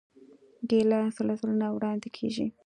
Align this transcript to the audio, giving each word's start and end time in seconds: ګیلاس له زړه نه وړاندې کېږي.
ګیلاس 0.69 1.15
له 1.27 1.33
زړه 1.39 1.53
نه 1.61 1.67
وړاندې 1.75 2.09
کېږي. 2.17 2.47